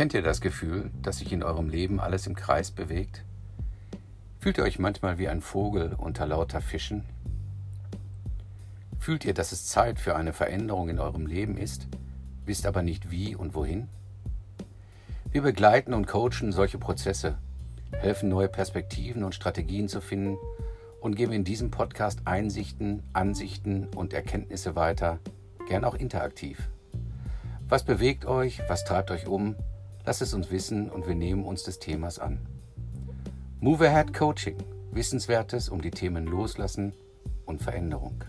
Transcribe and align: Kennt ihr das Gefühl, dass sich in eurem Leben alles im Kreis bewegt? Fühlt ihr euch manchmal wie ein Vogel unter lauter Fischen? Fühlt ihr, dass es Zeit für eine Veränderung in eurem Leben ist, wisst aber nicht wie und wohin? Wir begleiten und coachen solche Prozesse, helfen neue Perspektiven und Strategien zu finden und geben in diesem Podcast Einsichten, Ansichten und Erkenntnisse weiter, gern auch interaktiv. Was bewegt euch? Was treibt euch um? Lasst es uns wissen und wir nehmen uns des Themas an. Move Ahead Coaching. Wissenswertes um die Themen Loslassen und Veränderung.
Kennt 0.00 0.14
ihr 0.14 0.22
das 0.22 0.40
Gefühl, 0.40 0.90
dass 1.02 1.18
sich 1.18 1.30
in 1.30 1.42
eurem 1.42 1.68
Leben 1.68 2.00
alles 2.00 2.26
im 2.26 2.34
Kreis 2.34 2.70
bewegt? 2.70 3.22
Fühlt 4.38 4.56
ihr 4.56 4.64
euch 4.64 4.78
manchmal 4.78 5.18
wie 5.18 5.28
ein 5.28 5.42
Vogel 5.42 5.94
unter 5.94 6.26
lauter 6.26 6.62
Fischen? 6.62 7.04
Fühlt 8.98 9.26
ihr, 9.26 9.34
dass 9.34 9.52
es 9.52 9.66
Zeit 9.66 10.00
für 10.00 10.16
eine 10.16 10.32
Veränderung 10.32 10.88
in 10.88 10.98
eurem 10.98 11.26
Leben 11.26 11.58
ist, 11.58 11.86
wisst 12.46 12.64
aber 12.64 12.82
nicht 12.82 13.10
wie 13.10 13.36
und 13.36 13.54
wohin? 13.54 13.90
Wir 15.32 15.42
begleiten 15.42 15.92
und 15.92 16.06
coachen 16.06 16.50
solche 16.50 16.78
Prozesse, 16.78 17.36
helfen 17.92 18.30
neue 18.30 18.48
Perspektiven 18.48 19.22
und 19.22 19.34
Strategien 19.34 19.86
zu 19.90 20.00
finden 20.00 20.38
und 21.02 21.14
geben 21.14 21.32
in 21.32 21.44
diesem 21.44 21.70
Podcast 21.70 22.20
Einsichten, 22.24 23.02
Ansichten 23.12 23.86
und 23.94 24.14
Erkenntnisse 24.14 24.74
weiter, 24.76 25.18
gern 25.68 25.84
auch 25.84 25.94
interaktiv. 25.94 26.70
Was 27.68 27.84
bewegt 27.84 28.24
euch? 28.24 28.62
Was 28.66 28.86
treibt 28.86 29.10
euch 29.10 29.26
um? 29.26 29.56
Lasst 30.04 30.22
es 30.22 30.34
uns 30.34 30.50
wissen 30.50 30.90
und 30.90 31.06
wir 31.06 31.14
nehmen 31.14 31.44
uns 31.44 31.62
des 31.62 31.78
Themas 31.78 32.18
an. 32.18 32.38
Move 33.60 33.86
Ahead 33.86 34.14
Coaching. 34.14 34.56
Wissenswertes 34.92 35.68
um 35.68 35.82
die 35.82 35.90
Themen 35.90 36.26
Loslassen 36.26 36.94
und 37.44 37.62
Veränderung. 37.62 38.24